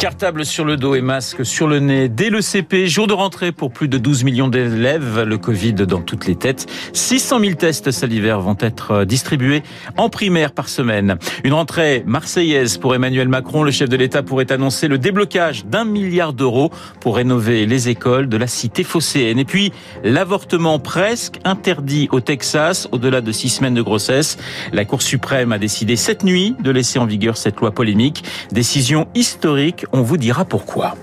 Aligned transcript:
Cartable 0.00 0.46
sur 0.46 0.64
le 0.64 0.78
dos 0.78 0.94
et 0.94 1.02
masque 1.02 1.44
sur 1.44 1.68
le 1.68 1.78
nez 1.78 2.08
dès 2.08 2.30
le 2.30 2.40
CP. 2.40 2.86
Jour 2.86 3.06
de 3.06 3.12
rentrée 3.12 3.52
pour 3.52 3.70
plus 3.70 3.86
de 3.86 3.98
12 3.98 4.24
millions 4.24 4.48
d'élèves. 4.48 5.24
Le 5.24 5.36
Covid 5.36 5.74
dans 5.74 6.00
toutes 6.00 6.26
les 6.26 6.36
têtes. 6.36 6.66
600 6.94 7.40
000 7.40 7.54
tests 7.56 7.90
salivaires 7.90 8.40
vont 8.40 8.56
être 8.60 9.04
distribués 9.04 9.62
en 9.98 10.08
primaire 10.08 10.52
par 10.52 10.70
semaine. 10.70 11.18
Une 11.44 11.52
rentrée 11.52 12.02
marseillaise 12.06 12.78
pour 12.78 12.94
Emmanuel 12.94 13.28
Macron. 13.28 13.62
Le 13.62 13.70
chef 13.70 13.90
de 13.90 13.96
l'État 13.98 14.22
pourrait 14.22 14.50
annoncer 14.50 14.88
le 14.88 14.96
déblocage 14.96 15.66
d'un 15.66 15.84
milliard 15.84 16.32
d'euros 16.32 16.70
pour 17.00 17.16
rénover 17.16 17.66
les 17.66 17.90
écoles 17.90 18.30
de 18.30 18.38
la 18.38 18.46
cité 18.46 18.84
phocéenne. 18.84 19.38
Et 19.38 19.44
puis, 19.44 19.70
l'avortement 20.02 20.78
presque 20.78 21.40
interdit 21.44 22.08
au 22.10 22.20
Texas 22.20 22.88
au-delà 22.92 23.20
de 23.20 23.32
six 23.32 23.50
semaines 23.50 23.74
de 23.74 23.82
grossesse. 23.82 24.38
La 24.72 24.86
Cour 24.86 25.02
suprême 25.02 25.52
a 25.52 25.58
décidé 25.58 25.96
cette 25.96 26.24
nuit 26.24 26.56
de 26.58 26.70
laisser 26.70 26.98
en 26.98 27.04
vigueur 27.04 27.36
cette 27.36 27.60
loi 27.60 27.70
polémique. 27.70 28.24
Décision 28.50 29.06
historique 29.14 29.84
on 29.92 30.02
vous 30.02 30.16
dira 30.16 30.44
pourquoi. 30.44 30.94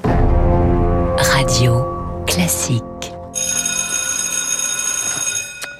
Radio 1.17 1.85
classique. 2.25 3.16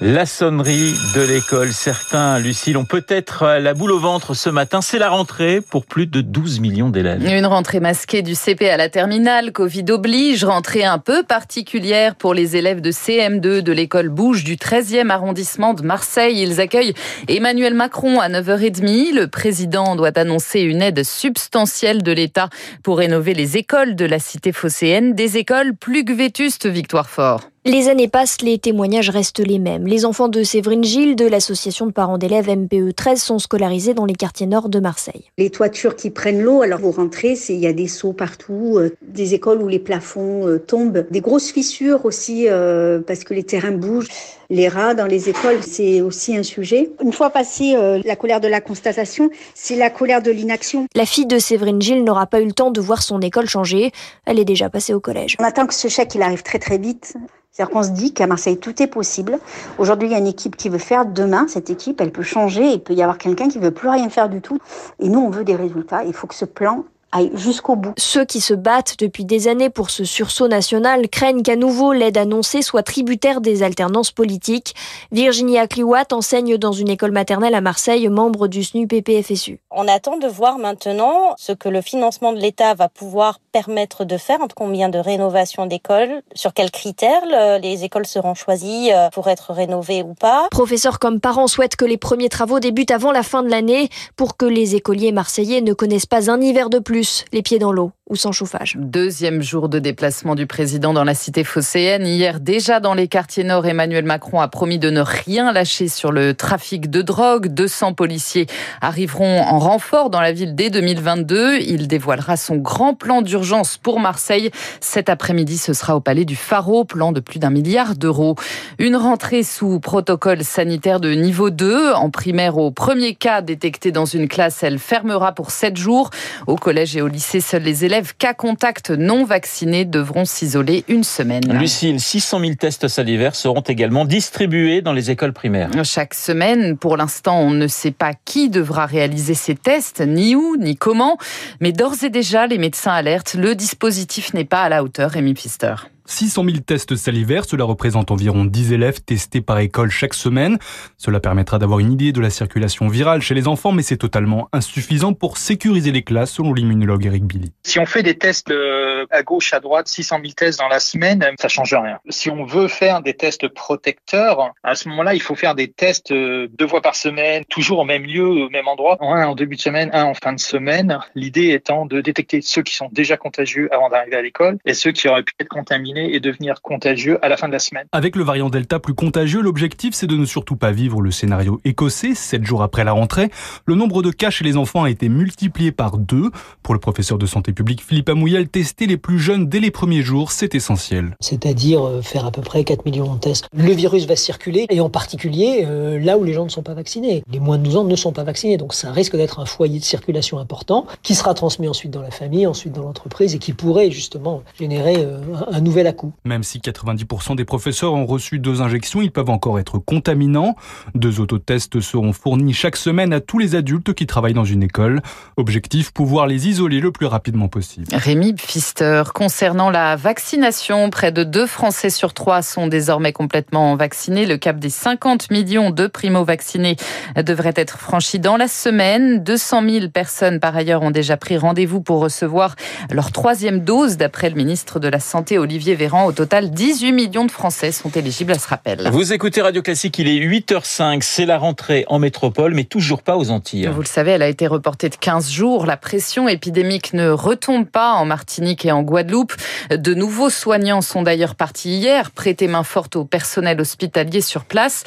La 0.00 0.26
sonnerie 0.26 0.94
de 1.16 1.22
l'école. 1.22 1.72
Certains, 1.72 2.38
Lucille, 2.38 2.76
ont 2.76 2.84
peut-être 2.84 3.58
la 3.58 3.74
boule 3.74 3.90
au 3.90 3.98
ventre 3.98 4.32
ce 4.32 4.48
matin. 4.48 4.80
C'est 4.80 5.00
la 5.00 5.08
rentrée 5.08 5.60
pour 5.60 5.86
plus 5.86 6.06
de 6.06 6.20
12 6.20 6.60
millions 6.60 6.88
d'élèves. 6.88 7.26
Une 7.26 7.46
rentrée 7.46 7.80
masquée 7.80 8.22
du 8.22 8.36
CP 8.36 8.70
à 8.70 8.76
la 8.76 8.88
terminale. 8.90 9.50
Covid 9.50 9.86
oblige. 9.90 10.44
Rentrée 10.44 10.84
un 10.84 10.98
peu 10.98 11.24
particulière 11.24 12.14
pour 12.14 12.32
les 12.32 12.54
élèves 12.54 12.80
de 12.80 12.92
CM2 12.92 13.58
de 13.58 13.72
l'école 13.72 14.08
Bouge 14.08 14.44
du 14.44 14.54
13e 14.54 15.10
arrondissement 15.10 15.74
de 15.74 15.82
Marseille. 15.82 16.42
Ils 16.42 16.60
accueillent 16.60 16.94
Emmanuel 17.26 17.74
Macron 17.74 18.20
à 18.20 18.28
9h30. 18.28 19.14
Le 19.14 19.26
président 19.26 19.96
doit 19.96 20.16
annoncer 20.16 20.60
une 20.60 20.80
aide 20.80 21.02
substantielle 21.02 22.04
de 22.04 22.12
l'État 22.12 22.50
pour 22.84 22.98
rénover 22.98 23.34
les 23.34 23.56
écoles 23.56 23.96
de 23.96 24.04
la 24.04 24.20
cité 24.20 24.52
phocéenne. 24.52 25.14
Des 25.14 25.38
écoles 25.38 25.74
plus 25.74 26.04
que 26.04 26.12
vétustes, 26.12 26.66
Victoire 26.66 27.10
Fort. 27.10 27.40
Les 27.68 27.90
années 27.90 28.08
passent, 28.08 28.40
les 28.40 28.58
témoignages 28.58 29.10
restent 29.10 29.46
les 29.46 29.58
mêmes. 29.58 29.86
Les 29.86 30.06
enfants 30.06 30.28
de 30.28 30.42
Séverine 30.42 30.82
Gilles 30.82 31.16
de 31.16 31.26
l'association 31.26 31.84
de 31.84 31.92
parents 31.92 32.16
d'élèves 32.16 32.48
MPE 32.48 32.94
13 32.96 33.20
sont 33.20 33.38
scolarisés 33.38 33.92
dans 33.92 34.06
les 34.06 34.14
quartiers 34.14 34.46
nord 34.46 34.70
de 34.70 34.80
Marseille. 34.80 35.24
Les 35.36 35.50
toitures 35.50 35.94
qui 35.94 36.08
prennent 36.08 36.40
l'eau, 36.40 36.62
alors 36.62 36.80
vous 36.80 36.92
rentrez, 36.92 37.34
il 37.50 37.56
y 37.56 37.66
a 37.66 37.74
des 37.74 37.86
seaux 37.86 38.14
partout, 38.14 38.78
euh, 38.78 38.96
des 39.02 39.34
écoles 39.34 39.60
où 39.60 39.68
les 39.68 39.80
plafonds 39.80 40.48
euh, 40.48 40.58
tombent, 40.58 41.04
des 41.10 41.20
grosses 41.20 41.52
fissures 41.52 42.06
aussi 42.06 42.46
euh, 42.48 43.00
parce 43.06 43.22
que 43.22 43.34
les 43.34 43.44
terrains 43.44 43.72
bougent. 43.72 44.08
Les 44.48 44.68
rats 44.68 44.94
dans 44.94 45.04
les 45.04 45.28
écoles, 45.28 45.62
c'est 45.62 46.00
aussi 46.00 46.34
un 46.34 46.42
sujet. 46.42 46.88
Une 47.04 47.12
fois 47.12 47.28
passé 47.28 47.76
la 48.02 48.16
colère 48.16 48.40
de 48.40 48.48
la 48.48 48.62
constatation, 48.62 49.28
c'est 49.54 49.76
la 49.76 49.90
colère 49.90 50.22
de 50.22 50.30
l'inaction. 50.30 50.86
La 50.94 51.04
fille 51.04 51.26
de 51.26 51.38
Séverine 51.38 51.82
Gilles 51.82 52.02
n'aura 52.02 52.26
pas 52.26 52.40
eu 52.40 52.46
le 52.46 52.52
temps 52.52 52.70
de 52.70 52.80
voir 52.80 53.02
son 53.02 53.20
école 53.20 53.46
changer. 53.46 53.92
Elle 54.24 54.38
est 54.38 54.46
déjà 54.46 54.70
passée 54.70 54.94
au 54.94 55.00
collège. 55.00 55.36
On 55.38 55.44
attend 55.44 55.66
que 55.66 55.74
ce 55.74 55.88
chèque 55.88 56.14
il 56.14 56.22
arrive 56.22 56.42
très 56.42 56.58
très 56.58 56.78
vite. 56.78 57.14
C'est-à-dire 57.58 57.74
qu'on 57.74 57.82
se 57.82 57.90
dit 57.90 58.12
qu'à 58.12 58.28
Marseille, 58.28 58.58
tout 58.58 58.80
est 58.80 58.86
possible. 58.86 59.36
Aujourd'hui, 59.78 60.06
il 60.06 60.12
y 60.12 60.14
a 60.14 60.18
une 60.18 60.28
équipe 60.28 60.54
qui 60.54 60.68
veut 60.68 60.78
faire. 60.78 61.04
Demain, 61.04 61.48
cette 61.48 61.70
équipe, 61.70 62.00
elle 62.00 62.12
peut 62.12 62.22
changer. 62.22 62.64
Il 62.74 62.80
peut 62.80 62.94
y 62.94 63.02
avoir 63.02 63.18
quelqu'un 63.18 63.48
qui 63.48 63.58
veut 63.58 63.72
plus 63.72 63.88
rien 63.88 64.08
faire 64.10 64.28
du 64.28 64.40
tout. 64.40 64.60
Et 65.00 65.08
nous, 65.08 65.18
on 65.18 65.28
veut 65.28 65.42
des 65.42 65.56
résultats. 65.56 66.04
Il 66.04 66.12
faut 66.12 66.28
que 66.28 66.36
ce 66.36 66.44
plan 66.44 66.84
aille 67.12 67.30
jusqu'au 67.34 67.76
bout. 67.76 67.92
Ceux 67.96 68.24
qui 68.24 68.40
se 68.40 68.54
battent 68.54 68.96
depuis 68.98 69.24
des 69.24 69.48
années 69.48 69.70
pour 69.70 69.90
ce 69.90 70.04
sursaut 70.04 70.48
national 70.48 71.08
craignent 71.08 71.42
qu'à 71.42 71.56
nouveau 71.56 71.92
l'aide 71.92 72.18
annoncée 72.18 72.62
soit 72.62 72.82
tributaire 72.82 73.40
des 73.40 73.62
alternances 73.62 74.10
politiques. 74.10 74.74
Virginie 75.12 75.58
Akliwat 75.58 76.12
enseigne 76.12 76.56
dans 76.58 76.72
une 76.72 76.88
école 76.88 77.12
maternelle 77.12 77.54
à 77.54 77.60
Marseille, 77.60 78.08
membre 78.08 78.48
du 78.48 78.62
SNU-PPFSU. 78.62 79.58
On 79.70 79.88
attend 79.88 80.18
de 80.18 80.26
voir 80.26 80.58
maintenant 80.58 81.34
ce 81.36 81.52
que 81.52 81.68
le 81.68 81.80
financement 81.80 82.32
de 82.32 82.38
l'État 82.38 82.74
va 82.74 82.88
pouvoir 82.88 83.38
permettre 83.52 84.04
de 84.04 84.16
faire, 84.16 84.38
combien 84.54 84.88
de 84.88 84.98
rénovations 84.98 85.66
d'écoles, 85.66 86.22
sur 86.34 86.52
quels 86.52 86.70
critères 86.70 87.22
les 87.60 87.84
écoles 87.84 88.06
seront 88.06 88.34
choisies 88.34 88.92
euh, 88.92 89.08
pour 89.10 89.28
être 89.28 89.52
rénovées 89.52 90.02
ou 90.02 90.14
pas. 90.14 90.48
Professeurs 90.50 90.98
comme 90.98 91.20
parents 91.20 91.46
souhaitent 91.46 91.76
que 91.76 91.84
les 91.84 91.96
premiers 91.96 92.28
travaux 92.28 92.60
débutent 92.60 92.90
avant 92.90 93.12
la 93.12 93.22
fin 93.22 93.42
de 93.42 93.48
l'année 93.48 93.88
pour 94.16 94.36
que 94.36 94.46
les 94.46 94.74
écoliers 94.74 95.12
marseillais 95.12 95.60
ne 95.60 95.72
connaissent 95.72 96.06
pas 96.06 96.30
un 96.30 96.40
hiver 96.40 96.70
de 96.70 96.78
plus 96.78 96.97
les 97.32 97.42
pieds 97.42 97.58
dans 97.58 97.72
l'eau 97.72 97.92
ou 98.08 98.16
sans 98.16 98.32
chauffage. 98.32 98.76
Deuxième 98.78 99.42
jour 99.42 99.68
de 99.68 99.78
déplacement 99.78 100.34
du 100.34 100.46
président 100.46 100.92
dans 100.92 101.04
la 101.04 101.14
cité 101.14 101.44
phocéenne. 101.44 102.06
Hier, 102.06 102.40
déjà 102.40 102.80
dans 102.80 102.94
les 102.94 103.08
quartiers 103.08 103.44
nord, 103.44 103.66
Emmanuel 103.66 104.04
Macron 104.04 104.40
a 104.40 104.48
promis 104.48 104.78
de 104.78 104.90
ne 104.90 105.00
rien 105.00 105.52
lâcher 105.52 105.88
sur 105.88 106.10
le 106.10 106.34
trafic 106.34 106.90
de 106.90 107.02
drogue. 107.02 107.48
200 107.48 107.92
policiers 107.92 108.46
arriveront 108.80 109.42
en 109.42 109.58
renfort 109.58 110.10
dans 110.10 110.20
la 110.20 110.32
ville 110.32 110.54
dès 110.54 110.70
2022. 110.70 111.58
Il 111.60 111.86
dévoilera 111.88 112.36
son 112.36 112.56
grand 112.56 112.94
plan 112.94 113.20
d'urgence 113.20 113.76
pour 113.76 114.00
Marseille. 114.00 114.50
Cet 114.80 115.08
après-midi, 115.08 115.58
ce 115.58 115.74
sera 115.74 115.94
au 115.96 116.00
palais 116.00 116.24
du 116.24 116.36
Pharo, 116.36 116.84
plan 116.84 117.12
de 117.12 117.20
plus 117.20 117.38
d'un 117.38 117.50
milliard 117.50 117.94
d'euros. 117.94 118.36
Une 118.78 118.96
rentrée 118.96 119.42
sous 119.42 119.80
protocole 119.80 120.44
sanitaire 120.44 121.00
de 121.00 121.12
niveau 121.12 121.50
2. 121.50 121.92
En 121.92 122.10
primaire, 122.10 122.56
au 122.56 122.70
premier 122.70 123.14
cas 123.14 123.42
détecté 123.42 123.92
dans 123.92 124.06
une 124.06 124.28
classe, 124.28 124.62
elle 124.62 124.78
fermera 124.78 125.32
pour 125.32 125.50
7 125.50 125.76
jours. 125.76 126.10
Au 126.46 126.56
collège 126.56 126.96
et 126.96 127.02
au 127.02 127.08
lycée, 127.08 127.40
seuls 127.40 127.62
les 127.62 127.84
élèves 127.84 127.97
cas 128.16 128.34
contact 128.34 128.90
non 128.90 129.24
vaccinés 129.24 129.84
devront 129.84 130.24
s'isoler 130.24 130.84
une 130.88 131.04
semaine. 131.04 131.42
Lucille, 131.58 132.00
600 132.00 132.40
000 132.40 132.54
tests 132.54 132.88
salivaires 132.88 133.34
seront 133.34 133.60
également 133.60 134.04
distribués 134.04 134.82
dans 134.82 134.92
les 134.92 135.10
écoles 135.10 135.32
primaires. 135.32 135.70
Chaque 135.84 136.14
semaine, 136.14 136.76
pour 136.76 136.96
l'instant, 136.96 137.40
on 137.40 137.50
ne 137.50 137.66
sait 137.66 137.90
pas 137.90 138.12
qui 138.24 138.50
devra 138.50 138.86
réaliser 138.86 139.34
ces 139.34 139.54
tests, 139.54 140.00
ni 140.00 140.34
où, 140.34 140.56
ni 140.56 140.76
comment. 140.76 141.18
Mais 141.60 141.72
d'ores 141.72 142.04
et 142.04 142.10
déjà, 142.10 142.46
les 142.46 142.58
médecins 142.58 142.92
alertent, 142.92 143.34
le 143.34 143.54
dispositif 143.54 144.34
n'est 144.34 144.44
pas 144.44 144.62
à 144.62 144.68
la 144.68 144.82
hauteur, 144.82 145.10
Rémi 145.10 145.34
Pfister. 145.34 145.74
600 146.08 146.44
000 146.44 146.56
tests 146.66 146.96
salivaires, 146.96 147.44
cela 147.44 147.64
représente 147.64 148.10
environ 148.10 148.44
10 148.44 148.72
élèves 148.72 149.00
testés 149.02 149.40
par 149.40 149.58
école 149.58 149.90
chaque 149.90 150.14
semaine. 150.14 150.58
Cela 150.96 151.20
permettra 151.20 151.58
d'avoir 151.58 151.78
une 151.78 151.92
idée 151.92 152.12
de 152.12 152.20
la 152.20 152.30
circulation 152.30 152.88
virale 152.88 153.20
chez 153.20 153.34
les 153.34 153.46
enfants, 153.46 153.72
mais 153.72 153.82
c'est 153.82 153.98
totalement 153.98 154.48
insuffisant 154.52 155.12
pour 155.12 155.36
sécuriser 155.36 155.92
les 155.92 156.02
classes, 156.02 156.32
selon 156.32 156.54
l'immunologue 156.54 157.04
Eric 157.06 157.24
Billy. 157.24 157.52
Si 157.62 157.78
on 157.78 157.86
fait 157.86 158.02
des 158.02 158.16
tests 158.16 158.50
euh, 158.50 158.87
à 159.10 159.22
gauche, 159.22 159.52
à 159.52 159.60
droite, 159.60 159.88
600 159.88 160.18
000 160.22 160.32
tests 160.36 160.58
dans 160.58 160.68
la 160.68 160.80
semaine, 160.80 161.24
ça 161.38 161.48
change 161.48 161.74
rien. 161.74 161.98
Si 162.08 162.30
on 162.30 162.44
veut 162.44 162.68
faire 162.68 163.02
des 163.02 163.14
tests 163.14 163.48
protecteurs, 163.48 164.52
à 164.62 164.74
ce 164.74 164.88
moment-là, 164.88 165.14
il 165.14 165.22
faut 165.22 165.34
faire 165.34 165.54
des 165.54 165.68
tests 165.68 166.12
euh, 166.12 166.48
deux 166.58 166.66
fois 166.66 166.82
par 166.82 166.96
semaine, 166.96 167.44
toujours 167.46 167.80
au 167.80 167.84
même 167.84 168.04
lieu, 168.04 168.26
au 168.26 168.48
même 168.50 168.68
endroit, 168.68 168.96
un 169.00 169.26
en 169.26 169.34
début 169.34 169.56
de 169.56 169.60
semaine, 169.60 169.90
un 169.92 170.04
en 170.04 170.14
fin 170.14 170.32
de 170.32 170.40
semaine. 170.40 170.98
L'idée 171.14 171.50
étant 171.50 171.86
de 171.86 172.00
détecter 172.00 172.40
ceux 172.42 172.62
qui 172.62 172.74
sont 172.74 172.88
déjà 172.92 173.16
contagieux 173.16 173.68
avant 173.72 173.88
d'arriver 173.88 174.16
à 174.16 174.22
l'école 174.22 174.58
et 174.64 174.74
ceux 174.74 174.92
qui 174.92 175.08
auraient 175.08 175.22
pu 175.22 175.34
être 175.40 175.48
contaminés 175.48 176.14
et 176.14 176.20
devenir 176.20 176.60
contagieux 176.62 177.18
à 177.24 177.28
la 177.28 177.36
fin 177.36 177.48
de 177.48 177.52
la 177.52 177.58
semaine. 177.58 177.86
Avec 177.92 178.16
le 178.16 178.24
variant 178.24 178.50
Delta 178.50 178.78
plus 178.78 178.94
contagieux, 178.94 179.40
l'objectif 179.40 179.94
c'est 179.94 180.06
de 180.06 180.16
ne 180.16 180.24
surtout 180.24 180.56
pas 180.56 180.72
vivre 180.72 181.00
le 181.00 181.10
scénario 181.10 181.60
écossais, 181.64 182.14
sept 182.14 182.44
jours 182.44 182.62
après 182.62 182.84
la 182.84 182.92
rentrée. 182.92 183.30
Le 183.66 183.74
nombre 183.74 184.02
de 184.02 184.10
cas 184.10 184.30
chez 184.30 184.44
les 184.44 184.56
enfants 184.56 184.84
a 184.84 184.90
été 184.90 185.08
multiplié 185.08 185.72
par 185.72 185.98
deux. 185.98 186.30
Pour 186.62 186.74
le 186.74 186.80
professeur 186.80 187.18
de 187.18 187.26
santé 187.26 187.52
publique 187.52 187.82
Philippe 187.82 188.08
Amouyel, 188.08 188.48
tester 188.48 188.86
les 188.86 188.97
plus 188.98 189.18
jeunes 189.18 189.48
dès 189.48 189.60
les 189.60 189.70
premiers 189.70 190.02
jours, 190.02 190.32
c'est 190.32 190.54
essentiel. 190.54 191.16
C'est-à-dire 191.20 191.86
euh, 191.86 192.02
faire 192.02 192.26
à 192.26 192.30
peu 192.30 192.42
près 192.42 192.64
4 192.64 192.84
millions 192.84 193.14
de 193.14 193.18
tests. 193.18 193.46
Le 193.56 193.72
virus 193.72 194.06
va 194.06 194.16
circuler 194.16 194.66
et 194.70 194.80
en 194.80 194.90
particulier 194.90 195.64
euh, 195.66 195.98
là 195.98 196.18
où 196.18 196.24
les 196.24 196.32
gens 196.32 196.44
ne 196.44 196.50
sont 196.50 196.62
pas 196.62 196.74
vaccinés. 196.74 197.22
Les 197.30 197.40
moins 197.40 197.58
de 197.58 197.64
12 197.64 197.76
ans 197.76 197.84
ne 197.84 197.96
sont 197.96 198.12
pas 198.12 198.24
vaccinés, 198.24 198.56
donc 198.56 198.74
ça 198.74 198.92
risque 198.92 199.16
d'être 199.16 199.40
un 199.40 199.46
foyer 199.46 199.78
de 199.78 199.84
circulation 199.84 200.38
important 200.38 200.86
qui 201.02 201.14
sera 201.14 201.34
transmis 201.34 201.68
ensuite 201.68 201.90
dans 201.90 202.02
la 202.02 202.10
famille, 202.10 202.46
ensuite 202.46 202.72
dans 202.72 202.82
l'entreprise 202.82 203.34
et 203.34 203.38
qui 203.38 203.52
pourrait 203.52 203.90
justement 203.90 204.42
générer 204.58 204.96
euh, 204.98 205.20
un 205.50 205.60
nouvel 205.60 205.88
coup. 205.94 206.12
Même 206.24 206.42
si 206.42 206.58
90% 206.58 207.36
des 207.36 207.44
professeurs 207.44 207.94
ont 207.94 208.06
reçu 208.06 208.38
deux 208.38 208.60
injections, 208.62 209.00
ils 209.00 209.10
peuvent 209.10 209.30
encore 209.30 209.58
être 209.58 209.78
contaminants. 209.78 210.56
Deux 210.94 211.20
autotests 211.20 211.80
seront 211.80 212.12
fournis 212.12 212.52
chaque 212.52 212.76
semaine 212.76 213.12
à 213.12 213.20
tous 213.20 213.38
les 213.38 213.54
adultes 213.54 213.94
qui 213.94 214.06
travaillent 214.06 214.34
dans 214.34 214.44
une 214.44 214.62
école. 214.62 215.00
Objectif, 215.36 215.92
pouvoir 215.92 216.26
les 216.26 216.48
isoler 216.48 216.80
le 216.80 216.92
plus 216.92 217.06
rapidement 217.06 217.48
possible. 217.48 217.86
Rémi 217.92 218.32
Pfister, 218.34 218.87
Concernant 219.14 219.70
la 219.70 219.96
vaccination, 219.96 220.90
près 220.90 221.12
de 221.12 221.24
deux 221.24 221.46
Français 221.46 221.90
sur 221.90 222.14
trois 222.14 222.42
sont 222.42 222.66
désormais 222.66 223.12
complètement 223.12 223.76
vaccinés. 223.76 224.26
Le 224.26 224.36
cap 224.36 224.58
des 224.58 224.70
50 224.70 225.30
millions 225.30 225.70
de 225.70 225.86
primo-vaccinés 225.86 226.76
devrait 227.16 227.54
être 227.56 227.78
franchi 227.78 228.18
dans 228.18 228.36
la 228.36 228.48
semaine. 228.48 229.22
200 229.22 229.62
000 229.68 229.88
personnes, 229.88 230.40
par 230.40 230.56
ailleurs, 230.56 230.82
ont 230.82 230.90
déjà 230.90 231.16
pris 231.16 231.36
rendez-vous 231.36 231.80
pour 231.80 232.00
recevoir 232.00 232.54
leur 232.90 233.12
troisième 233.12 233.60
dose, 233.60 233.96
d'après 233.96 234.30
le 234.30 234.36
ministre 234.36 234.80
de 234.80 234.88
la 234.88 235.00
Santé, 235.00 235.38
Olivier 235.38 235.74
Véran. 235.74 236.06
Au 236.06 236.12
total, 236.12 236.50
18 236.50 236.92
millions 236.92 237.24
de 237.24 237.30
Français 237.30 237.72
sont 237.72 237.90
éligibles 237.90 238.32
à 238.32 238.38
ce 238.38 238.48
rappel. 238.48 238.88
Vous 238.92 239.12
écoutez 239.12 239.42
Radio 239.42 239.62
Classique, 239.62 239.98
il 239.98 240.08
est 240.08 240.20
8h05. 240.20 241.00
C'est 241.02 241.26
la 241.26 241.38
rentrée 241.38 241.84
en 241.88 241.98
métropole, 241.98 242.54
mais 242.54 242.64
toujours 242.64 243.02
pas 243.02 243.16
aux 243.16 243.30
Antilles. 243.30 243.68
Vous 243.72 243.80
le 243.80 243.86
savez, 243.86 244.12
elle 244.12 244.22
a 244.22 244.28
été 244.28 244.46
reportée 244.46 244.88
de 244.88 244.96
15 244.96 245.30
jours. 245.30 245.66
La 245.66 245.76
pression 245.76 246.28
épidémique 246.28 246.92
ne 246.92 247.10
retombe 247.10 247.66
pas 247.66 247.92
en 247.92 248.04
Martinique 248.04 248.64
et 248.64 248.72
en 248.72 248.77
Guadeloupe. 248.82 249.34
De 249.70 249.94
nouveaux 249.94 250.30
soignants 250.30 250.80
sont 250.80 251.02
d'ailleurs 251.02 251.34
partis 251.34 251.70
hier, 251.70 252.10
prêter 252.10 252.48
main 252.48 252.62
forte 252.62 252.96
au 252.96 253.04
personnel 253.04 253.60
hospitalier 253.60 254.20
sur 254.20 254.44
place. 254.44 254.84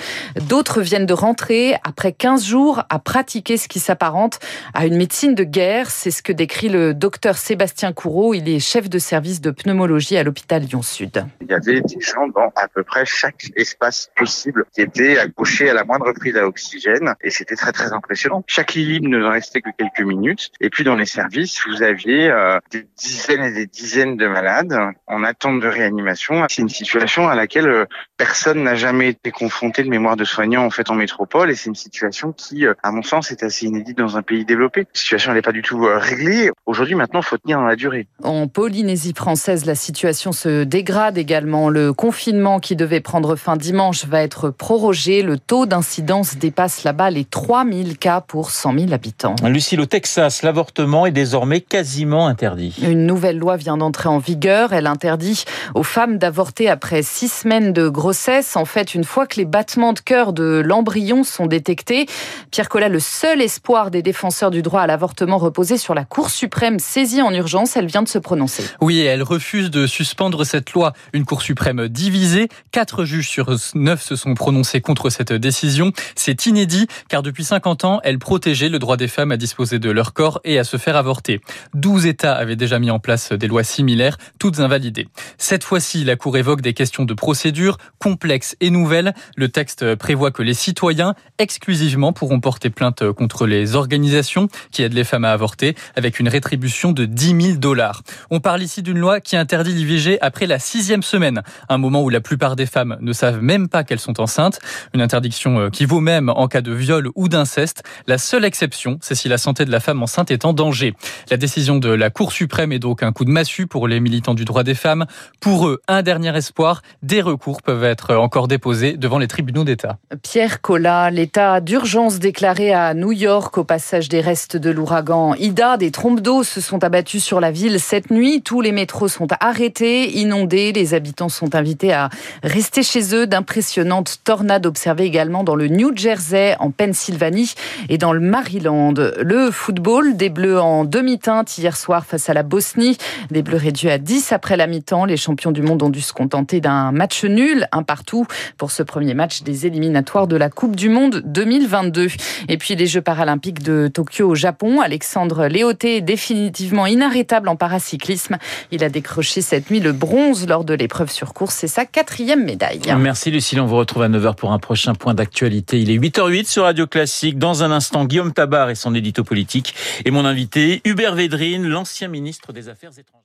D'autres 0.47 0.81
viennent 0.81 1.05
de 1.05 1.13
rentrer 1.13 1.75
après 1.83 2.11
15 2.11 2.45
jours 2.45 2.83
à 2.89 2.99
pratiquer 2.99 3.57
ce 3.57 3.67
qui 3.67 3.79
s'apparente 3.79 4.39
à 4.73 4.85
une 4.85 4.97
médecine 4.97 5.35
de 5.35 5.43
guerre. 5.43 5.89
C'est 5.89 6.11
ce 6.11 6.21
que 6.21 6.31
décrit 6.31 6.69
le 6.69 6.93
docteur 6.93 7.37
Sébastien 7.37 7.93
Courreau. 7.93 8.33
Il 8.33 8.47
est 8.49 8.59
chef 8.59 8.89
de 8.89 8.99
service 8.99 9.41
de 9.41 9.51
pneumologie 9.51 10.17
à 10.17 10.23
l'hôpital 10.23 10.63
Lyon-Sud. 10.63 11.25
Il 11.41 11.47
y 11.47 11.53
avait 11.53 11.81
des 11.81 11.99
gens 11.99 12.27
dans 12.27 12.51
à 12.55 12.67
peu 12.67 12.83
près 12.83 13.05
chaque 13.05 13.51
espace 13.55 14.11
possible 14.15 14.65
qui 14.73 14.81
étaient 14.81 15.17
accrochés 15.17 15.69
à 15.69 15.73
la 15.73 15.83
moindre 15.83 16.11
prise 16.13 16.37
à 16.37 16.47
oxygène 16.47 17.15
et 17.21 17.29
c'était 17.29 17.55
très 17.55 17.71
très 17.71 17.93
impressionnant. 17.93 18.43
Chaque 18.47 18.73
lit 18.73 19.01
ne 19.01 19.23
restait 19.23 19.61
que 19.61 19.69
quelques 19.77 20.07
minutes 20.07 20.51
et 20.59 20.69
puis 20.69 20.83
dans 20.83 20.95
les 20.95 21.05
services, 21.05 21.59
vous 21.67 21.83
aviez 21.83 22.29
euh, 22.29 22.59
des 22.71 22.85
dizaines 22.97 23.43
et 23.43 23.53
des 23.53 23.65
dizaines 23.65 23.80
de 23.81 24.27
malades 24.27 24.77
en 25.07 25.23
attente 25.23 25.59
de 25.59 25.67
réanimation. 25.67 26.45
C'est 26.49 26.61
une 26.61 26.69
situation 26.69 27.27
à 27.27 27.35
laquelle 27.35 27.67
euh, 27.67 27.85
personne 28.15 28.63
n'a 28.63 28.75
jamais 28.75 29.09
été 29.09 29.31
confronté 29.31 29.83
de 29.83 29.89
mémoire 29.89 30.15
de 30.15 30.23
soignants 30.23 30.63
en 30.63 30.69
fait 30.69 30.89
en 30.91 30.95
métropole 30.95 31.49
et 31.49 31.55
c'est 31.55 31.69
une 31.69 31.75
situation 31.75 32.31
qui, 32.31 32.67
euh, 32.67 32.73
à 32.83 32.91
mon 32.91 33.01
sens, 33.01 33.31
est 33.31 33.43
assez 33.43 33.65
inédite 33.65 33.97
dans 33.97 34.17
un 34.17 34.21
pays 34.21 34.45
développé. 34.45 34.81
La 34.81 34.99
situation 34.99 35.33
n'est 35.33 35.41
pas 35.41 35.51
du 35.51 35.63
tout 35.63 35.81
réglée. 35.81 36.51
Aujourd'hui, 36.65 36.95
maintenant, 36.95 37.21
il 37.21 37.25
faut 37.25 37.37
tenir 37.37 37.57
dans 37.57 37.65
la 37.65 37.75
durée. 37.75 38.07
En 38.23 38.47
Polynésie 38.47 39.13
française, 39.15 39.65
la 39.65 39.75
situation 39.75 40.31
se 40.31 40.63
dégrade 40.63 41.17
également. 41.17 41.69
Le 41.69 41.91
confinement 41.91 42.59
qui 42.59 42.75
devait 42.75 43.01
prendre 43.01 43.35
fin 43.35 43.57
dimanche 43.57 44.05
va 44.05 44.21
être 44.21 44.51
prorogé. 44.51 45.23
Le 45.23 45.39
taux 45.39 45.65
d'incidence 45.65 46.37
dépasse 46.37 46.83
là-bas 46.83 47.09
les 47.09 47.25
3000 47.25 47.97
cas 47.97 48.21
pour 48.21 48.51
100 48.51 48.77
000 48.77 48.93
habitants. 48.93 49.35
Lucille, 49.43 49.81
au 49.81 49.85
Texas, 49.85 50.43
l'avortement 50.43 51.05
est 51.05 51.11
désormais 51.11 51.61
quasiment 51.61 52.27
interdit. 52.27 52.75
Une 52.81 53.05
nouvelle 53.05 53.37
loi 53.37 53.57
vient 53.57 53.70
d'entrer 53.77 54.09
en 54.09 54.17
vigueur. 54.17 54.73
Elle 54.73 54.87
interdit 54.87 55.45
aux 55.75 55.83
femmes 55.83 56.17
d'avorter 56.17 56.69
après 56.69 57.03
six 57.03 57.29
semaines 57.29 57.73
de 57.73 57.89
grossesse. 57.89 58.55
En 58.55 58.65
fait, 58.65 58.95
une 58.95 59.03
fois 59.03 59.27
que 59.27 59.37
les 59.37 59.45
battements 59.45 59.93
de 59.93 59.99
cœur 59.99 60.33
de 60.33 60.61
l'embryon 60.63 61.23
sont 61.23 61.45
détectés, 61.45 62.07
Pierre 62.51 62.69
Collat, 62.69 62.89
le 62.89 62.99
seul 62.99 63.41
espoir 63.41 63.91
des 63.91 64.01
défenseurs 64.01 64.51
du 64.51 64.61
droit 64.61 64.81
à 64.81 64.87
l'avortement 64.87 65.37
reposait 65.37 65.77
sur 65.77 65.93
la 65.93 66.05
Cour 66.05 66.29
suprême 66.29 66.79
saisie 66.79 67.21
en 67.21 67.33
urgence. 67.33 67.75
Elle 67.77 67.87
vient 67.87 68.03
de 68.03 68.09
se 68.09 68.19
prononcer. 68.19 68.63
Oui, 68.81 68.99
elle 68.99 69.23
refuse 69.23 69.69
de 69.69 69.87
suspendre 69.87 70.45
cette 70.45 70.71
loi. 70.73 70.93
Une 71.13 71.25
Cour 71.25 71.41
suprême 71.41 71.87
divisée. 71.87 72.49
Quatre 72.71 73.05
juges 73.05 73.29
sur 73.29 73.55
neuf 73.75 74.01
se 74.01 74.15
sont 74.15 74.33
prononcés 74.33 74.81
contre 74.81 75.09
cette 75.09 75.33
décision. 75.33 75.91
C'est 76.15 76.45
inédit 76.45 76.87
car 77.09 77.23
depuis 77.23 77.43
50 77.43 77.85
ans, 77.85 77.99
elle 78.03 78.19
protégeait 78.19 78.69
le 78.69 78.79
droit 78.79 78.97
des 78.97 79.07
femmes 79.07 79.31
à 79.31 79.37
disposer 79.37 79.79
de 79.79 79.89
leur 79.89 80.13
corps 80.13 80.39
et 80.43 80.59
à 80.59 80.63
se 80.63 80.77
faire 80.77 80.95
avorter. 80.95 81.41
12 81.73 82.05
États 82.05 82.33
avaient 82.33 82.55
déjà 82.55 82.79
mis 82.79 82.91
en 82.91 82.99
place 82.99 83.31
des 83.31 83.47
lois 83.47 83.60
similaires, 83.63 84.17
toutes 84.39 84.59
invalidées. 84.59 85.07
Cette 85.37 85.63
fois-ci, 85.63 86.03
la 86.03 86.15
Cour 86.15 86.37
évoque 86.37 86.61
des 86.61 86.73
questions 86.73 87.05
de 87.05 87.13
procédure 87.13 87.77
complexes 87.99 88.55
et 88.61 88.69
nouvelles. 88.69 89.13
Le 89.35 89.49
texte 89.49 89.95
prévoit 89.95 90.31
que 90.31 90.43
les 90.43 90.53
citoyens, 90.53 91.15
exclusivement, 91.37 92.13
pourront 92.13 92.39
porter 92.39 92.69
plainte 92.69 93.11
contre 93.11 93.45
les 93.45 93.75
organisations 93.75 94.47
qui 94.71 94.83
aident 94.83 94.93
les 94.93 95.03
femmes 95.03 95.25
à 95.25 95.31
avorter, 95.31 95.75
avec 95.95 96.19
une 96.19 96.29
rétribution 96.29 96.91
de 96.91 97.05
10 97.05 97.41
000 97.41 97.57
dollars. 97.57 98.03
On 98.29 98.39
parle 98.39 98.61
ici 98.63 98.81
d'une 98.81 98.99
loi 98.99 99.19
qui 99.19 99.35
interdit 99.35 99.73
l'IVG 99.73 100.17
après 100.21 100.47
la 100.47 100.59
sixième 100.59 101.03
semaine, 101.03 101.41
un 101.69 101.77
moment 101.77 102.03
où 102.03 102.09
la 102.09 102.21
plupart 102.21 102.55
des 102.55 102.65
femmes 102.65 102.97
ne 103.01 103.13
savent 103.13 103.41
même 103.41 103.67
pas 103.67 103.83
qu'elles 103.83 103.99
sont 103.99 104.19
enceintes. 104.21 104.59
Une 104.93 105.01
interdiction 105.01 105.69
qui 105.69 105.85
vaut 105.85 105.99
même 105.99 106.29
en 106.29 106.47
cas 106.47 106.61
de 106.61 106.71
viol 106.71 107.09
ou 107.15 107.27
d'inceste. 107.27 107.83
La 108.07 108.17
seule 108.17 108.45
exception, 108.45 108.97
c'est 109.01 109.15
si 109.15 109.27
la 109.27 109.37
santé 109.37 109.65
de 109.65 109.71
la 109.71 109.79
femme 109.79 110.01
enceinte 110.01 110.31
est 110.31 110.45
en 110.45 110.53
danger. 110.53 110.93
La 111.29 111.37
décision 111.37 111.77
de 111.77 111.89
la 111.89 112.09
Cour 112.09 112.31
suprême 112.31 112.71
est 112.71 112.79
donc 112.79 113.03
un 113.03 113.11
coup 113.11 113.25
de 113.25 113.29
massue 113.29 113.50
pour 113.67 113.87
les 113.87 113.99
militants 113.99 114.33
du 114.33 114.45
droit 114.45 114.63
des 114.63 114.75
femmes. 114.75 115.05
Pour 115.39 115.67
eux, 115.67 115.81
un 115.87 116.01
dernier 116.01 116.35
espoir, 116.35 116.81
des 117.03 117.21
recours 117.21 117.61
peuvent 117.61 117.83
être 117.83 118.15
encore 118.15 118.47
déposés 118.47 118.97
devant 118.97 119.19
les 119.19 119.27
tribunaux 119.27 119.63
d'État. 119.63 119.97
Pierre 120.23 120.61
Collat, 120.61 121.11
l'état 121.11 121.61
d'urgence 121.61 122.19
déclaré 122.19 122.73
à 122.73 122.93
New 122.93 123.11
York 123.11 123.57
au 123.57 123.63
passage 123.63 124.09
des 124.09 124.21
restes 124.21 124.57
de 124.57 124.69
l'ouragan 124.69 125.35
Ida, 125.35 125.77
des 125.77 125.91
trompes 125.91 126.21
d'eau 126.21 126.43
se 126.43 126.61
sont 126.61 126.83
abattues 126.83 127.19
sur 127.19 127.39
la 127.39 127.51
ville 127.51 127.79
cette 127.79 128.11
nuit. 128.11 128.41
Tous 128.41 128.61
les 128.61 128.71
métros 128.71 129.07
sont 129.07 129.27
arrêtés, 129.39 130.17
inondés. 130.17 130.71
Les 130.71 130.93
habitants 130.93 131.29
sont 131.29 131.55
invités 131.55 131.93
à 131.93 132.09
rester 132.43 132.83
chez 132.83 133.15
eux. 133.15 133.27
D'impressionnantes 133.27 134.19
tornades 134.23 134.65
observées 134.65 135.05
également 135.05 135.43
dans 135.43 135.55
le 135.55 135.67
New 135.67 135.95
Jersey, 135.95 136.55
en 136.59 136.71
Pennsylvanie 136.71 137.53
et 137.89 137.97
dans 137.97 138.13
le 138.13 138.19
Maryland. 138.19 138.93
Le 138.93 139.51
football, 139.51 140.15
des 140.15 140.29
Bleus 140.29 140.59
en 140.59 140.85
demi-teinte 140.85 141.57
hier 141.57 141.75
soir 141.75 142.05
face 142.05 142.29
à 142.29 142.33
la 142.33 142.43
Bosnie. 142.43 142.97
Des 143.29 143.40
Bleus 143.41 143.57
réduits 143.57 143.89
à 143.89 143.97
10 143.97 144.31
après 144.31 144.57
la 144.57 144.67
mi-temps. 144.67 145.05
Les 145.05 145.17
champions 145.17 145.51
du 145.51 145.61
monde 145.61 145.83
ont 145.83 145.89
dû 145.89 146.01
se 146.01 146.13
contenter 146.13 146.61
d'un 146.61 146.91
match 146.91 147.23
nul, 147.23 147.67
un 147.71 147.83
partout, 147.83 148.25
pour 148.57 148.71
ce 148.71 148.83
premier 148.83 149.13
match 149.13 149.43
des 149.43 149.65
éliminatoires 149.65 150.27
de 150.27 150.35
la 150.35 150.49
Coupe 150.49 150.75
du 150.75 150.89
Monde 150.89 151.21
2022. 151.25 152.07
Et 152.49 152.57
puis 152.57 152.75
les 152.75 152.87
Jeux 152.87 153.01
paralympiques 153.01 153.63
de 153.63 153.87
Tokyo 153.87 154.29
au 154.29 154.35
Japon. 154.35 154.81
Alexandre 154.81 155.47
Léoté 155.47 155.97
est 155.97 156.01
définitivement 156.01 156.85
inarrêtable 156.85 157.49
en 157.49 157.55
paracyclisme. 157.55 158.37
Il 158.71 158.83
a 158.83 158.89
décroché 158.89 159.41
cette 159.41 159.69
nuit 159.71 159.79
le 159.79 159.91
bronze 159.91 160.47
lors 160.47 160.65
de 160.65 160.73
l'épreuve 160.73 161.11
sur 161.11 161.33
course. 161.33 161.55
C'est 161.55 161.67
sa 161.67 161.85
quatrième 161.85 162.43
médaille. 162.43 162.81
Merci 162.97 163.31
Lucille. 163.31 163.59
On 163.59 163.65
vous 163.65 163.77
retrouve 163.77 164.03
à 164.03 164.09
9h 164.09 164.35
pour 164.35 164.51
un 164.51 164.59
prochain 164.59 164.93
point 164.93 165.13
d'actualité. 165.13 165.79
Il 165.79 165.89
est 165.89 165.97
8h08 165.97 166.45
sur 166.45 166.63
Radio 166.63 166.87
Classique. 166.87 167.37
Dans 167.37 167.63
un 167.63 167.71
instant, 167.71 168.05
Guillaume 168.05 168.33
Tabar 168.33 168.69
et 168.69 168.75
son 168.75 168.95
édito 168.95 169.23
politique. 169.23 169.73
Et 170.05 170.11
mon 170.11 170.25
invité, 170.25 170.81
Hubert 170.85 171.15
Védrine, 171.15 171.67
l'ancien 171.67 172.07
ministre 172.07 172.53
des 172.53 172.69
Affaires 172.69 172.91
étrangères. 172.97 173.21